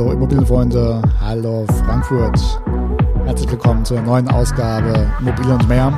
Hallo 0.00 0.12
Immobilienfreunde, 0.12 1.02
hallo 1.20 1.66
Frankfurt. 1.84 2.40
Herzlich 3.26 3.50
willkommen 3.50 3.84
zur 3.84 4.00
neuen 4.00 4.26
Ausgabe 4.28 5.06
Immobilien 5.20 5.60
und 5.60 5.68
mehr. 5.68 5.92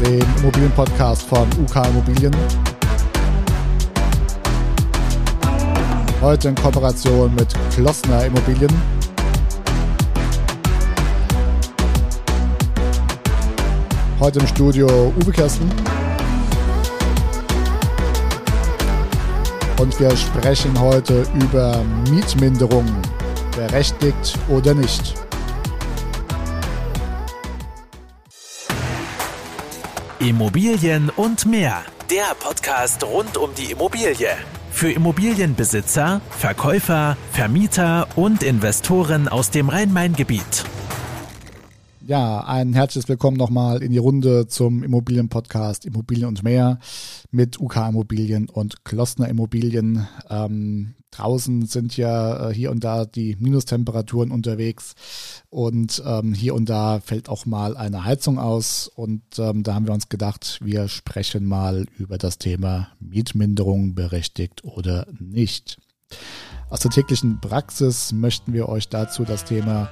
Dem 0.00 0.26
Immobilienpodcast 0.40 1.22
von 1.22 1.46
UK 1.56 1.86
Immobilien. 1.88 2.34
Heute 6.20 6.48
in 6.48 6.56
Kooperation 6.56 7.32
mit 7.36 7.54
Klossner 7.72 8.24
Immobilien. 8.24 8.72
Heute 14.18 14.40
im 14.40 14.46
Studio 14.48 15.12
Uwe 15.22 15.30
Kersten. 15.30 15.70
Und 19.84 20.00
wir 20.00 20.16
sprechen 20.16 20.80
heute 20.80 21.26
über 21.42 21.84
Mietminderung. 22.08 22.86
Berechtigt 23.54 24.38
oder 24.48 24.72
nicht? 24.72 25.12
Immobilien 30.20 31.10
und 31.14 31.44
mehr. 31.44 31.82
Der 32.10 32.34
Podcast 32.40 33.04
rund 33.04 33.36
um 33.36 33.54
die 33.54 33.72
Immobilie. 33.72 34.30
Für 34.70 34.90
Immobilienbesitzer, 34.90 36.22
Verkäufer, 36.30 37.18
Vermieter 37.32 38.08
und 38.16 38.42
Investoren 38.42 39.28
aus 39.28 39.50
dem 39.50 39.68
Rhein-Main-Gebiet. 39.68 40.64
Ja, 42.06 42.44
ein 42.44 42.74
herzliches 42.74 43.08
Willkommen 43.08 43.38
nochmal 43.38 43.82
in 43.82 43.90
die 43.90 43.98
Runde 43.98 44.46
zum 44.46 44.82
Immobilienpodcast 44.82 45.86
Immobilien 45.86 46.28
und 46.28 46.42
mehr 46.42 46.78
mit 47.30 47.58
UK 47.58 47.76
Immobilien 47.88 48.50
und 48.50 48.84
Klossner 48.84 49.26
Immobilien. 49.30 50.06
Ähm, 50.28 50.96
draußen 51.12 51.64
sind 51.64 51.96
ja 51.96 52.50
äh, 52.50 52.54
hier 52.54 52.72
und 52.72 52.84
da 52.84 53.06
die 53.06 53.36
Minustemperaturen 53.40 54.32
unterwegs 54.32 54.94
und 55.48 56.02
ähm, 56.04 56.34
hier 56.34 56.54
und 56.54 56.68
da 56.68 57.00
fällt 57.00 57.30
auch 57.30 57.46
mal 57.46 57.74
eine 57.74 58.04
Heizung 58.04 58.38
aus 58.38 58.86
und 58.86 59.22
ähm, 59.38 59.62
da 59.62 59.74
haben 59.74 59.86
wir 59.86 59.94
uns 59.94 60.10
gedacht, 60.10 60.58
wir 60.62 60.88
sprechen 60.88 61.46
mal 61.46 61.86
über 61.96 62.18
das 62.18 62.36
Thema 62.36 62.88
Mietminderung 63.00 63.94
berechtigt 63.94 64.62
oder 64.62 65.06
nicht. 65.18 65.78
Aus 66.70 66.80
der 66.80 66.90
täglichen 66.90 67.40
Praxis 67.40 68.12
möchten 68.12 68.52
wir 68.52 68.68
euch 68.68 68.88
dazu 68.88 69.24
das 69.24 69.44
Thema 69.44 69.90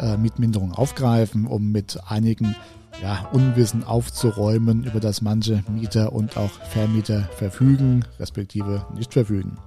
äh, 0.00 0.16
Mietminderung 0.16 0.72
aufgreifen, 0.72 1.46
um 1.46 1.72
mit 1.72 1.98
einigen 2.06 2.54
ja, 3.02 3.28
Unwissen 3.32 3.84
aufzuräumen, 3.84 4.84
über 4.84 5.00
das 5.00 5.22
manche 5.22 5.62
Mieter 5.68 6.12
und 6.12 6.36
auch 6.36 6.50
Vermieter 6.70 7.28
verfügen, 7.36 8.04
respektive 8.18 8.86
nicht 8.94 9.12
verfügen. 9.12 9.58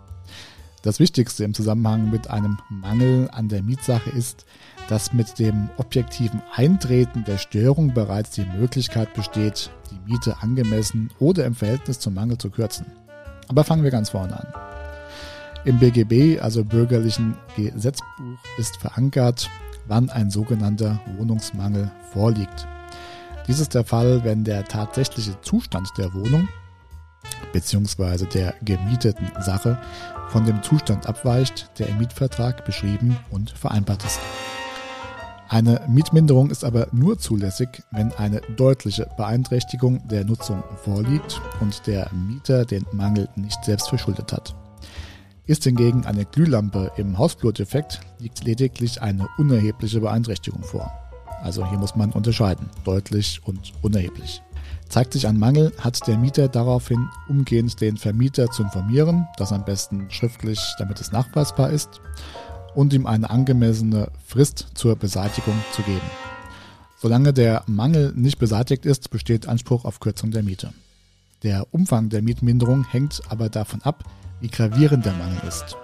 Das 0.82 1.00
Wichtigste 1.00 1.44
im 1.44 1.56
Zusammenhang 1.56 2.12
mit 2.12 2.30
einem 2.30 2.60
Mangel 2.70 3.28
an 3.32 3.50
der 3.50 3.64
Mietsache 3.64 4.12
ist, 4.12 4.46
dass 4.88 5.14
mit 5.14 5.40
dem 5.40 5.70
objektiven 5.78 6.44
Eintreten 6.54 7.24
der 7.24 7.40
Störung 7.40 7.94
bereits 7.94 8.32
die 8.32 8.46
Möglichkeit 8.46 9.12
besteht, 9.16 9.72
die 9.90 10.12
Miete 10.12 10.38
angemessen 10.42 11.10
oder 11.20 11.46
im 11.46 11.56
Verhältnis 11.56 12.00
zum 12.00 12.14
Mangel 12.14 12.38
zu 12.38 12.52
kürzen. 12.52 12.86
Aber 13.48 13.64
fangen 13.64 13.84
wir 13.84 13.92
ganz 13.92 14.12
vorne 14.12 14.40
an. 14.40 14.75
Im 15.66 15.80
BGB, 15.80 16.40
also 16.40 16.64
bürgerlichen 16.64 17.36
Gesetzbuch, 17.56 18.38
ist 18.60 18.78
verankert, 18.78 19.50
wann 19.88 20.12
ein 20.12 20.30
sogenannter 20.30 21.02
Wohnungsmangel 21.18 21.92
vorliegt. 22.14 22.68
Dies 23.48 23.60
ist 23.60 23.74
der 23.74 23.84
Fall, 23.84 24.24
wenn 24.24 24.44
der 24.44 24.66
tatsächliche 24.66 25.42
Zustand 25.42 25.90
der 25.98 26.14
Wohnung 26.14 26.48
bzw. 27.52 28.26
der 28.26 28.54
gemieteten 28.64 29.28
Sache 29.42 29.80
von 30.30 30.46
dem 30.46 30.62
Zustand 30.62 31.08
abweicht, 31.08 31.72
der 31.80 31.90
im 31.90 31.98
Mietvertrag 31.98 32.64
beschrieben 32.64 33.18
und 33.32 33.50
vereinbart 33.50 34.04
ist. 34.06 34.20
Eine 35.50 35.82
Mietminderung 35.88 36.52
ist 36.52 36.64
aber 36.64 36.88
nur 36.92 37.18
zulässig, 37.18 37.84
wenn 37.92 38.12
eine 38.14 38.42
deutliche 38.56 39.08
Beeinträchtigung 39.18 40.08
der 40.08 40.26
Nutzung 40.26 40.64
vorliegt 40.84 41.42
und 41.60 41.88
der 41.88 42.12
Mieter 42.14 42.66
den 42.66 42.86
Mangel 42.92 43.30
nicht 43.36 43.64
selbst 43.64 43.90
verschuldet 43.90 44.32
hat. 44.32 44.56
Ist 45.48 45.64
hingegen 45.64 46.06
eine 46.06 46.26
Glühlampe 46.26 46.92
im 46.98 47.20
Hausflurdefekt, 47.20 48.02
liegt 48.18 48.44
lediglich 48.44 49.04
eine 49.04 49.28
unerhebliche 49.38 50.00
Beeinträchtigung 50.02 50.64
vor. 50.64 50.92
Also 51.44 51.70
hier 51.70 51.78
muss 51.78 51.96
man 51.96 52.12
unterscheiden, 52.12 52.68
deutlich 52.84 53.42
und 53.46 53.74
unerheblich. 53.84 54.42
Zeigt 54.90 55.14
sich 55.14 55.28
ein 55.28 55.38
Mangel, 55.38 55.72
hat 55.80 56.08
der 56.08 56.18
Mieter 56.18 56.48
daraufhin 56.48 57.10
umgehend 57.30 57.80
den 57.80 57.98
Vermieter 57.98 58.50
zu 58.50 58.64
informieren, 58.64 59.28
das 59.38 59.52
am 59.52 59.64
besten 59.64 60.10
schriftlich, 60.10 60.60
damit 60.80 61.00
es 61.00 61.12
nachweisbar 61.12 61.70
ist, 61.70 62.02
und 62.74 62.92
ihm 62.94 63.06
eine 63.06 63.30
angemessene 63.30 64.12
Frist 64.26 64.70
zur 64.74 64.96
Beseitigung 64.96 65.56
zu 65.74 65.84
geben. 65.84 66.10
Solange 66.98 67.34
der 67.34 67.64
Mangel 67.68 68.14
nicht 68.16 68.40
beseitigt 68.40 68.86
ist, 68.88 69.12
besteht 69.12 69.48
Anspruch 69.48 69.86
auf 69.86 70.00
Kürzung 70.00 70.32
der 70.32 70.42
Miete. 70.42 70.74
Der 71.44 71.68
Umfang 71.72 72.10
der 72.10 72.24
Mietminderung 72.24 72.84
hängt 72.86 73.22
aber 73.30 73.50
davon 73.50 73.84
ab, 73.84 74.04
wie 74.46 74.50
gravierend 74.50 75.04
der 75.04 75.14
Mangel 75.14 75.40
ist. 75.48 75.76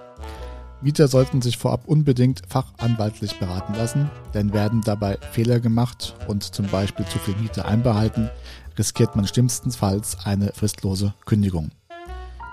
Mieter 0.82 1.08
sollten 1.08 1.42
sich 1.42 1.58
vorab 1.58 1.82
unbedingt 1.86 2.42
fachanwaltlich 2.48 3.36
beraten 3.40 3.74
lassen, 3.74 4.08
denn 4.34 4.52
werden 4.52 4.82
dabei 4.84 5.18
Fehler 5.32 5.58
gemacht 5.58 6.14
und 6.28 6.44
zum 6.44 6.66
Beispiel 6.68 7.04
zu 7.06 7.18
viel 7.18 7.34
Miete 7.36 7.64
einbehalten, 7.64 8.30
riskiert 8.78 9.16
man 9.16 9.26
schlimmstenfalls 9.26 10.18
eine 10.24 10.52
fristlose 10.54 11.12
Kündigung. 11.24 11.72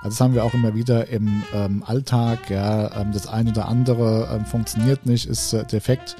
Also 0.02 0.10
das 0.10 0.22
haben 0.22 0.34
wir 0.34 0.44
auch 0.44 0.54
immer 0.56 0.74
wieder 0.74 1.10
im 1.10 1.44
ähm, 1.54 1.84
Alltag. 1.86 2.50
Ja, 2.50 3.00
ähm, 3.00 3.12
das 3.12 3.28
eine 3.28 3.52
oder 3.52 3.68
andere 3.68 4.30
ähm, 4.34 4.46
funktioniert 4.46 5.06
nicht, 5.06 5.28
ist 5.28 5.54
äh, 5.54 5.64
defekt. 5.64 6.16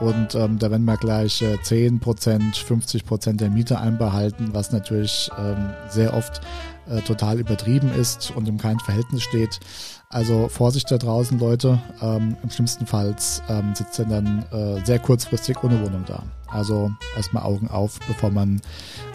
Und 0.00 0.34
ähm, 0.34 0.58
da 0.58 0.70
werden 0.70 0.84
wir 0.84 0.96
gleich 0.96 1.42
äh, 1.42 1.56
10%, 1.56 2.00
50% 2.00 3.36
der 3.36 3.50
Miete 3.50 3.80
einbehalten, 3.80 4.50
was 4.52 4.72
natürlich 4.72 5.30
ähm, 5.38 5.70
sehr 5.88 6.14
oft 6.14 6.40
äh, 6.88 7.00
total 7.02 7.38
übertrieben 7.38 7.92
ist 7.92 8.32
und 8.34 8.48
im 8.48 8.58
kein 8.58 8.78
Verhältnis 8.80 9.22
steht. 9.22 9.60
Also 10.08 10.48
Vorsicht 10.48 10.90
da 10.90 10.98
draußen, 10.98 11.38
Leute. 11.38 11.80
Ähm, 12.00 12.36
Im 12.42 12.50
schlimmsten 12.50 12.86
Fall 12.86 13.14
ähm, 13.48 13.74
sitzt 13.74 13.98
er 13.98 14.04
dann 14.04 14.44
äh, 14.52 14.84
sehr 14.84 14.98
kurzfristig 14.98 15.62
ohne 15.64 15.80
Wohnung 15.84 16.04
da. 16.06 16.22
Also 16.48 16.90
erstmal 17.16 17.42
Augen 17.42 17.68
auf, 17.68 17.98
bevor 18.06 18.30
man 18.30 18.60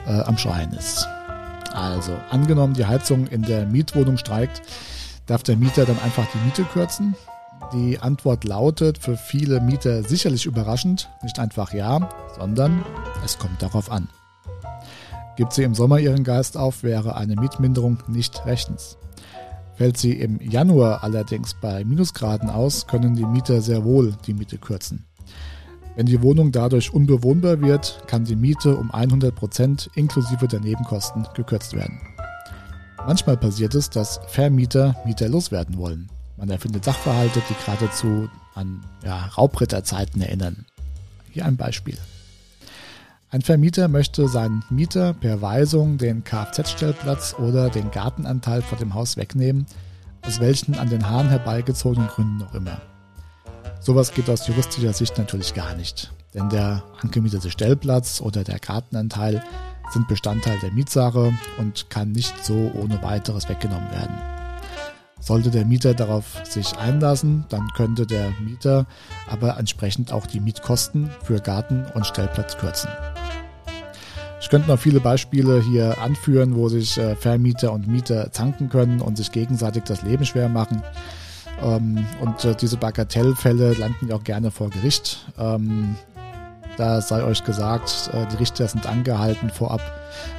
äh, 0.06 0.22
am 0.22 0.38
Schreien 0.38 0.74
ist. 0.74 1.08
Also 1.74 2.12
angenommen, 2.30 2.74
die 2.74 2.86
Heizung 2.86 3.28
in 3.28 3.44
der 3.44 3.66
Mietwohnung 3.66 4.18
streikt, 4.18 4.62
darf 5.28 5.44
der 5.44 5.56
Mieter 5.56 5.86
dann 5.86 6.00
einfach 6.02 6.28
die 6.34 6.46
Miete 6.46 6.64
kürzen. 6.64 7.16
Die 7.74 8.00
Antwort 8.00 8.44
lautet 8.44 8.98
für 8.98 9.16
viele 9.16 9.62
Mieter 9.62 10.04
sicherlich 10.04 10.46
überraschend, 10.46 11.10
nicht 11.24 11.40
einfach 11.40 11.74
ja, 11.74 12.10
sondern 12.38 12.84
es 13.24 13.38
kommt 13.38 13.62
darauf 13.62 13.90
an. 13.90 14.10
Gibt 15.38 15.54
sie 15.54 15.64
im 15.64 15.76
Sommer 15.76 16.00
ihren 16.00 16.24
Geist 16.24 16.58
auf, 16.58 16.84
wäre 16.84 17.16
eine 17.16 17.36
Mietminderung 17.36 18.00
nicht 18.08 18.46
rechtens. 18.46 18.98
Fällt 19.76 19.98
sie 19.98 20.14
im 20.14 20.40
Januar 20.42 21.04
allerdings 21.04 21.56
bei 21.60 21.84
Minusgraden 21.84 22.50
aus, 22.50 22.86
können 22.88 23.16
die 23.16 23.26
Mieter 23.26 23.62
sehr 23.62 23.84
wohl 23.84 24.14
die 24.28 24.34
Miete 24.34 24.58
kürzen. 24.58 25.06
Wenn 25.96 26.06
die 26.06 26.22
Wohnung 26.22 26.52
dadurch 26.52 26.94
unbewohnbar 26.94 27.62
wird, 27.62 28.04
kann 28.08 28.24
die 28.24 28.36
Miete 28.36 28.76
um 28.76 28.92
100% 28.92 29.90
inklusive 29.96 30.48
der 30.48 30.60
Nebenkosten 30.60 31.28
gekürzt 31.34 31.74
werden. 31.74 32.00
Manchmal 33.06 33.38
passiert 33.38 33.76
es, 33.76 33.90
dass 33.90 34.20
Vermieter 34.28 34.96
Mieter 35.06 35.28
loswerden 35.28 35.78
wollen. 35.78 36.08
Man 36.38 36.50
erfindet 36.50 36.86
Sachverhalte, 36.86 37.42
die 37.50 37.56
geradezu 37.66 38.30
an 38.56 38.86
ja, 39.04 39.26
Raubritterzeiten 39.38 40.22
erinnern. 40.22 40.66
Hier 41.32 41.46
ein 41.46 41.58
Beispiel. 41.58 41.98
Ein 43.34 43.42
Vermieter 43.42 43.88
möchte 43.88 44.28
seinen 44.28 44.62
Mieter 44.70 45.14
per 45.14 45.42
Weisung 45.42 45.98
den 45.98 46.26
Kfz-Stellplatz 46.26 47.34
oder 47.40 47.70
den 47.70 47.90
Gartenanteil 47.90 48.62
vor 48.62 48.78
dem 48.78 48.94
Haus 48.94 49.16
wegnehmen, 49.16 49.66
aus 50.28 50.42
welchen 50.42 50.76
an 50.76 50.90
den 50.90 51.10
Haaren 51.10 51.30
herbeigezogenen 51.30 52.10
Gründen 52.10 52.44
auch 52.44 52.54
immer. 52.54 52.82
Sowas 53.80 54.14
geht 54.14 54.30
aus 54.30 54.48
juristischer 54.48 54.92
Sicht 54.92 55.18
natürlich 55.18 55.54
gar 55.54 55.76
nicht, 55.76 56.12
denn 56.34 56.50
der 56.50 56.84
angemietete 57.02 57.50
Stellplatz 57.50 58.20
oder 58.20 58.44
der 58.44 58.60
Gartenanteil 58.60 59.42
sind 59.92 60.10
Bestandteil 60.10 60.60
der 60.60 60.74
Mietsache 60.74 61.34
und 61.58 61.90
kann 61.90 62.12
nicht 62.12 62.44
so 62.44 62.70
ohne 62.76 63.02
weiteres 63.02 63.48
weggenommen 63.48 63.92
werden. 63.92 64.16
Sollte 65.22 65.52
der 65.52 65.66
Mieter 65.66 65.94
darauf 65.94 66.42
sich 66.44 66.78
einlassen, 66.78 67.46
dann 67.48 67.70
könnte 67.78 68.06
der 68.06 68.32
Mieter 68.42 68.88
aber 69.30 69.58
entsprechend 69.58 70.12
auch 70.12 70.26
die 70.26 70.42
Mietkosten 70.42 71.10
für 71.24 71.40
Garten 71.40 71.86
und 71.94 72.06
Stellplatz 72.06 72.58
kürzen. 72.58 72.90
Könnte 74.52 74.68
noch 74.68 74.80
viele 74.80 75.00
Beispiele 75.00 75.62
hier 75.62 76.00
anführen, 76.00 76.56
wo 76.56 76.70
sich 76.70 76.98
äh, 76.98 77.16
Vermieter 77.16 77.72
und 77.72 77.88
Mieter 77.88 78.32
zanken 78.32 78.70
können 78.70 79.02
und 79.02 79.18
sich 79.18 79.32
gegenseitig 79.32 79.86
das 79.86 80.04
Leben 80.04 80.26
schwer 80.26 80.50
machen. 80.50 80.84
Ähm, 81.64 82.06
und 82.20 82.46
äh, 82.46 82.54
diese 82.54 82.78
Bagatellfälle 82.78 83.74
landen 83.74 84.10
ja 84.10 84.16
auch 84.18 84.24
gerne 84.24 84.52
vor 84.52 84.70
Gericht. 84.70 85.26
Ähm, 85.40 85.96
Da 86.78 87.02
sei 87.02 87.24
euch 87.24 87.44
gesagt, 87.44 88.10
äh, 88.14 88.26
die 88.32 88.38
Richter 88.38 88.68
sind 88.68 88.86
angehalten, 88.86 89.50
vorab 89.50 89.82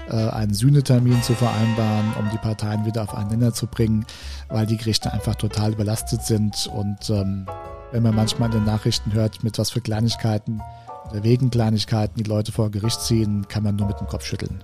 einen 0.08 0.52
Sühnetermin 0.52 1.22
zu 1.22 1.32
vereinbaren, 1.32 2.12
um 2.18 2.28
die 2.30 2.36
Parteien 2.36 2.84
wieder 2.84 3.04
auf 3.04 3.14
einen 3.14 3.30
Nenner 3.30 3.54
zu 3.54 3.66
bringen, 3.66 4.04
weil 4.48 4.66
die 4.66 4.76
Gerichte 4.76 5.10
einfach 5.10 5.36
total 5.36 5.72
überlastet 5.72 6.22
sind. 6.22 6.68
Und 6.74 7.08
ähm, 7.08 7.46
wenn 7.92 8.02
man 8.02 8.14
manchmal 8.14 8.50
in 8.50 8.58
den 8.58 8.64
Nachrichten 8.64 9.12
hört, 9.14 9.42
mit 9.42 9.58
was 9.58 9.70
für 9.70 9.80
Kleinigkeiten 9.80 10.60
wegen 11.22 11.50
Kleinigkeiten 11.50 12.22
die 12.22 12.28
Leute 12.28 12.52
vor 12.52 12.70
Gericht 12.70 13.00
ziehen, 13.00 13.46
kann 13.48 13.62
man 13.62 13.76
nur 13.76 13.86
mit 13.86 14.00
dem 14.00 14.06
Kopf 14.06 14.24
schütteln. 14.24 14.62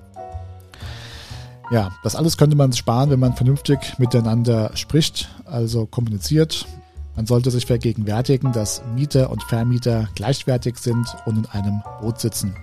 Ja, 1.71 1.91
das 2.03 2.17
alles 2.17 2.39
könnte 2.39 2.57
man 2.57 2.73
sparen, 2.73 3.11
wenn 3.11 3.21
man 3.21 3.35
vernünftig 3.35 3.99
miteinander 3.99 4.71
spricht, 4.75 5.29
also 5.45 5.87
kommuniziert. 5.87 6.67
Man 7.15 7.27
sollte 7.27 7.51
sich 7.51 7.67
vergegenwärtigen, 7.67 8.53
dass 8.53 8.83
Mieter 8.95 9.31
und 9.31 9.43
Vermieter 9.43 10.09
gleichwertig 10.15 10.79
sind 10.79 11.07
und 11.27 11.37
in 11.37 11.47
einem 11.47 11.83
Boot 12.01 12.21
sitzen. 12.21 12.55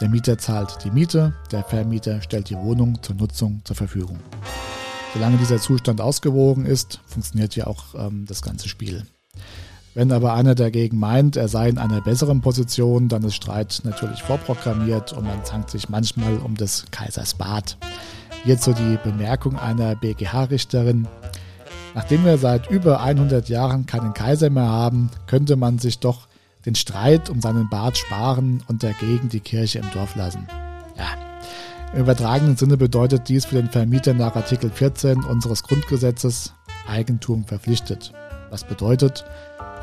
Der 0.00 0.08
Mieter 0.08 0.36
zahlt 0.36 0.84
die 0.84 0.90
Miete, 0.90 1.32
der 1.52 1.62
Vermieter 1.62 2.20
stellt 2.20 2.50
die 2.50 2.56
Wohnung 2.56 3.02
zur 3.02 3.14
Nutzung 3.14 3.60
zur 3.64 3.76
Verfügung. 3.76 4.18
Solange 5.14 5.36
dieser 5.36 5.58
Zustand 5.58 6.00
ausgewogen 6.00 6.66
ist, 6.66 7.00
funktioniert 7.06 7.54
ja 7.54 7.68
auch 7.68 7.94
ähm, 7.94 8.26
das 8.26 8.42
ganze 8.42 8.68
Spiel. 8.68 9.06
Wenn 9.94 10.10
aber 10.10 10.34
einer 10.34 10.56
dagegen 10.56 10.98
meint, 10.98 11.36
er 11.36 11.46
sei 11.46 11.68
in 11.68 11.78
einer 11.78 12.00
besseren 12.00 12.40
Position, 12.40 13.08
dann 13.08 13.22
ist 13.22 13.36
Streit 13.36 13.80
natürlich 13.84 14.22
vorprogrammiert 14.24 15.12
und 15.12 15.24
man 15.24 15.44
zankt 15.44 15.70
sich 15.70 15.88
manchmal 15.88 16.38
um 16.38 16.56
des 16.56 16.86
Kaisers 16.90 17.34
Bart. 17.34 17.78
Hierzu 18.42 18.72
die 18.72 18.98
Bemerkung 19.04 19.56
einer 19.56 19.94
BGH-Richterin. 19.94 21.06
Nachdem 21.94 22.24
wir 22.24 22.38
seit 22.38 22.68
über 22.68 23.02
100 23.02 23.48
Jahren 23.48 23.86
keinen 23.86 24.14
Kaiser 24.14 24.50
mehr 24.50 24.68
haben, 24.68 25.10
könnte 25.28 25.54
man 25.54 25.78
sich 25.78 26.00
doch 26.00 26.26
den 26.66 26.74
Streit 26.74 27.30
um 27.30 27.40
seinen 27.40 27.68
Bart 27.68 27.96
sparen 27.96 28.64
und 28.66 28.82
dagegen 28.82 29.28
die 29.28 29.40
Kirche 29.40 29.78
im 29.78 29.90
Dorf 29.92 30.16
lassen. 30.16 30.48
Ja, 30.98 31.06
im 31.92 32.00
übertragenen 32.00 32.56
Sinne 32.56 32.76
bedeutet 32.76 33.28
dies 33.28 33.44
für 33.44 33.56
den 33.56 33.70
Vermieter 33.70 34.12
nach 34.12 34.34
Artikel 34.34 34.70
14 34.70 35.22
unseres 35.22 35.62
Grundgesetzes 35.62 36.52
Eigentum 36.88 37.44
verpflichtet. 37.44 38.12
Was 38.50 38.64
bedeutet, 38.64 39.24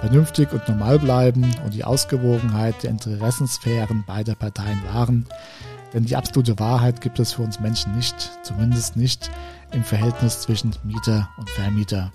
vernünftig 0.01 0.51
und 0.51 0.67
normal 0.67 0.97
bleiben 0.97 1.45
und 1.63 1.75
die 1.75 1.83
Ausgewogenheit 1.83 2.81
der 2.81 2.89
Interessensphären 2.89 4.03
beider 4.05 4.33
Parteien 4.33 4.83
wahren. 4.83 5.27
Denn 5.93 6.05
die 6.05 6.15
absolute 6.15 6.57
Wahrheit 6.57 7.01
gibt 7.01 7.19
es 7.19 7.33
für 7.33 7.43
uns 7.43 7.59
Menschen 7.59 7.95
nicht, 7.95 8.31
zumindest 8.43 8.97
nicht 8.97 9.29
im 9.71 9.83
Verhältnis 9.83 10.41
zwischen 10.41 10.75
Mieter 10.83 11.29
und 11.37 11.49
Vermieter. 11.51 12.11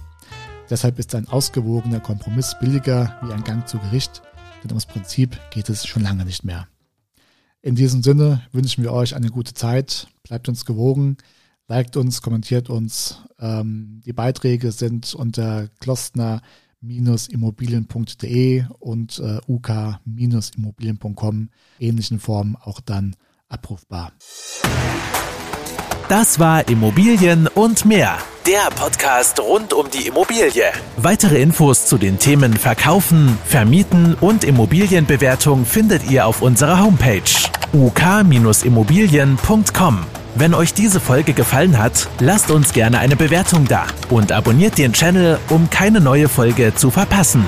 Deshalb 0.68 0.98
ist 0.98 1.14
ein 1.14 1.28
ausgewogener 1.28 2.00
Kompromiss 2.00 2.56
billiger 2.58 3.16
wie 3.22 3.32
ein 3.32 3.44
Gang 3.44 3.68
zu 3.68 3.78
Gericht, 3.78 4.20
denn 4.64 4.72
ums 4.72 4.86
Prinzip 4.86 5.38
geht 5.50 5.68
es 5.68 5.86
schon 5.86 6.02
lange 6.02 6.24
nicht 6.24 6.42
mehr. 6.42 6.66
In 7.62 7.76
diesem 7.76 8.02
Sinne 8.02 8.42
wünschen 8.50 8.82
wir 8.82 8.92
euch 8.92 9.14
eine 9.14 9.28
gute 9.28 9.54
Zeit, 9.54 10.08
bleibt 10.24 10.48
uns 10.48 10.64
gewogen, 10.64 11.18
liked 11.68 11.96
uns, 11.96 12.20
kommentiert 12.20 12.68
uns. 12.68 13.22
Ähm, 13.38 14.00
die 14.04 14.12
Beiträge 14.12 14.72
sind 14.72 15.14
unter 15.14 15.68
Klostner 15.78 16.42
immobilien.de 16.88 18.64
und 18.78 19.18
äh, 19.18 19.40
uk-immobilien.com 19.48 21.48
ähnlichen 21.78 22.20
Formen 22.20 22.56
auch 22.56 22.80
dann 22.80 23.16
abrufbar. 23.48 24.12
Das 26.08 26.38
war 26.38 26.68
Immobilien 26.68 27.48
und 27.48 27.84
mehr. 27.84 28.18
Der 28.46 28.68
Podcast 28.76 29.40
rund 29.40 29.72
um 29.72 29.90
die 29.90 30.06
Immobilie. 30.06 30.66
Weitere 30.96 31.42
Infos 31.42 31.86
zu 31.86 31.98
den 31.98 32.20
Themen 32.20 32.52
Verkaufen, 32.52 33.36
Vermieten 33.44 34.14
und 34.14 34.44
Immobilienbewertung 34.44 35.64
findet 35.64 36.08
ihr 36.08 36.26
auf 36.26 36.42
unserer 36.42 36.80
Homepage 36.80 37.22
uk-immobilien.com. 37.72 40.06
Wenn 40.38 40.52
euch 40.52 40.74
diese 40.74 41.00
Folge 41.00 41.32
gefallen 41.32 41.78
hat, 41.78 42.08
lasst 42.20 42.50
uns 42.50 42.74
gerne 42.74 42.98
eine 42.98 43.16
Bewertung 43.16 43.66
da 43.66 43.86
und 44.10 44.32
abonniert 44.32 44.76
den 44.76 44.92
Channel, 44.92 45.38
um 45.48 45.70
keine 45.70 45.98
neue 45.98 46.28
Folge 46.28 46.74
zu 46.74 46.90
verpassen. 46.90 47.46